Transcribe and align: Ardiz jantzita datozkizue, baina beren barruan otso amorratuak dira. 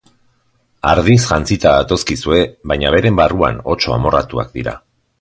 Ardiz 0.91 1.17
jantzita 1.25 1.73
datozkizue, 1.81 2.39
baina 2.73 2.95
beren 2.97 3.23
barruan 3.23 3.61
otso 3.75 3.95
amorratuak 4.01 4.55
dira. 4.61 4.79